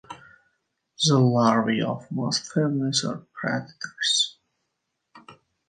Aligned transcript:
The 1.07 1.19
larvae 1.19 1.83
of 1.83 2.09
most 2.09 2.51
families 2.51 3.03
are 3.05 3.23
predators. 3.35 4.39